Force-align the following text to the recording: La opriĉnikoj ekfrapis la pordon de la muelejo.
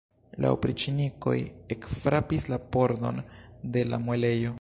La 0.43 0.49
opriĉnikoj 0.53 1.35
ekfrapis 1.75 2.49
la 2.53 2.59
pordon 2.77 3.21
de 3.77 3.85
la 3.93 4.01
muelejo. 4.09 4.49